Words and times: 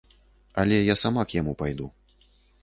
Але 0.61 0.79
я 0.79 0.95
сама 1.03 1.27
к 1.27 1.37
яму 1.41 1.53
пайду. 1.61 1.91